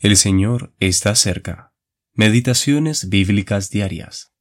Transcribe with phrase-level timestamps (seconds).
[0.00, 1.74] El Señor está cerca.
[2.12, 4.32] Meditaciones bíblicas diarias.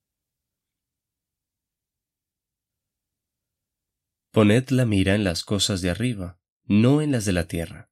[4.32, 7.89] Poned la mira en las cosas de arriba, no en las de la tierra,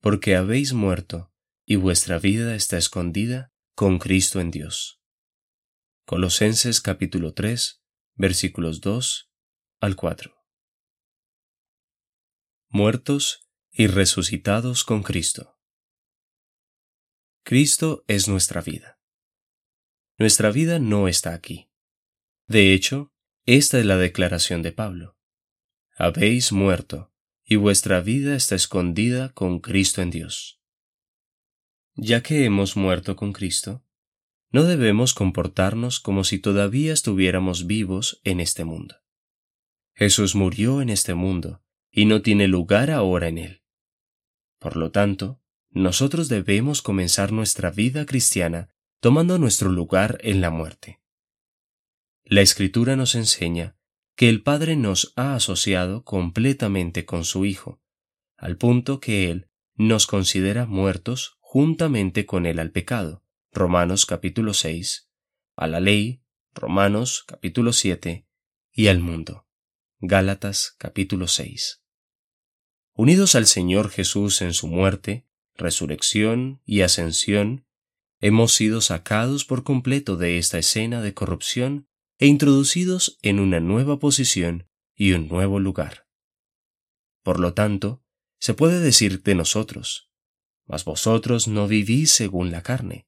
[0.00, 1.32] porque habéis muerto,
[1.64, 5.00] y vuestra vida está escondida con Cristo en Dios.
[6.06, 7.84] Colosenses capítulo 3,
[8.14, 9.30] versículos 2
[9.78, 10.44] al 4.
[12.66, 15.55] Muertos y resucitados con Cristo.
[17.48, 18.98] Cristo es nuestra vida.
[20.18, 21.70] Nuestra vida no está aquí.
[22.48, 23.12] De hecho,
[23.44, 25.16] esta es la declaración de Pablo.
[25.96, 27.14] Habéis muerto,
[27.44, 30.60] y vuestra vida está escondida con Cristo en Dios.
[31.94, 33.86] Ya que hemos muerto con Cristo,
[34.50, 38.96] no debemos comportarnos como si todavía estuviéramos vivos en este mundo.
[39.94, 43.62] Jesús murió en este mundo y no tiene lugar ahora en él.
[44.58, 45.40] Por lo tanto,
[45.76, 51.02] nosotros debemos comenzar nuestra vida cristiana tomando nuestro lugar en la muerte.
[52.24, 53.76] La Escritura nos enseña
[54.16, 57.82] que el Padre nos ha asociado completamente con su Hijo,
[58.38, 65.10] al punto que Él nos considera muertos juntamente con Él al pecado, Romanos capítulo 6,
[65.56, 66.22] a la ley,
[66.54, 68.26] Romanos capítulo 7,
[68.72, 69.46] y al mundo,
[69.98, 71.82] Gálatas capítulo 6.
[72.94, 75.26] Unidos al Señor Jesús en su muerte,
[75.58, 77.66] resurrección y ascensión,
[78.20, 83.98] hemos sido sacados por completo de esta escena de corrupción e introducidos en una nueva
[83.98, 86.08] posición y un nuevo lugar.
[87.22, 88.02] Por lo tanto,
[88.38, 90.10] se puede decir de nosotros,
[90.64, 93.06] mas vosotros no vivís según la carne,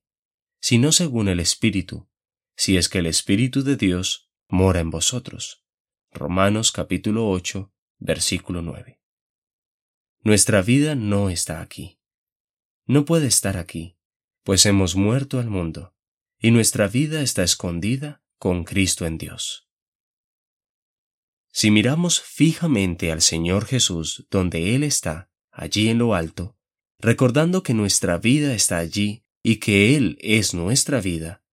[0.61, 2.09] sino según el Espíritu,
[2.57, 5.65] si es que el Espíritu de Dios mora en vosotros.
[6.11, 9.01] Romanos capítulo 8, versículo 9.
[10.21, 11.98] Nuestra vida no está aquí
[12.89, 13.97] no puede estar aquí,
[14.45, 15.95] pues hemos muerto al mundo,
[16.41, 19.69] y nuestra vida está escondida con Cristo en Dios.
[21.53, 26.57] Si miramos fijamente al Señor Jesús donde Él está, allí en lo alto,
[26.99, 31.45] recordando que nuestra vida está allí y que Él es nuestra vida,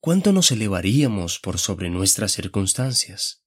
[0.00, 3.42] ¿cuánto nos elevaríamos por sobre nuestras circunstancias?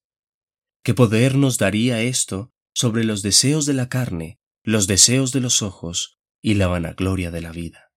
[0.83, 5.61] ¿Qué poder nos daría esto sobre los deseos de la carne, los deseos de los
[5.61, 7.91] ojos y la vanagloria de la vida.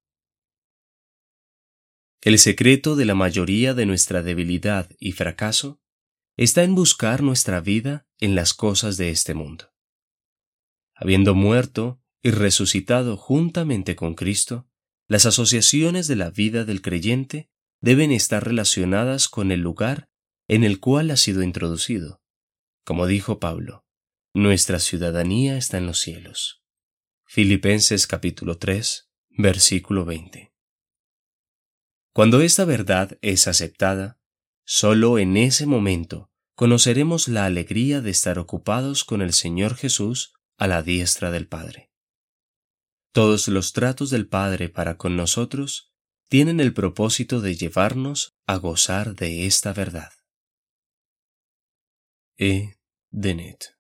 [2.21, 5.81] El secreto de la mayoría de nuestra debilidad y fracaso
[6.37, 9.73] está en buscar nuestra vida en las cosas de este mundo.
[10.95, 14.69] Habiendo muerto y resucitado juntamente con Cristo,
[15.07, 17.51] las asociaciones de la vida del creyente
[17.83, 20.09] deben estar relacionadas con el lugar
[20.49, 22.23] en el cual ha sido introducido.
[22.85, 23.85] Como dijo Pablo,
[24.35, 26.64] nuestra ciudadanía está en los cielos.
[27.35, 30.55] Filipenses capítulo 3, versículo 20.
[32.13, 34.21] Cuando esta verdad es aceptada,
[34.65, 40.69] solo en ese momento conoceremos la alegría de estar ocupados con el Señor Jesús a
[40.69, 41.91] la diestra del Padre.
[43.11, 45.93] Todos los tratos del Padre para con nosotros
[46.29, 50.13] tienen el propósito de llevarnos a gozar de esta verdad.
[52.39, 52.77] E.
[53.11, 53.74] Denet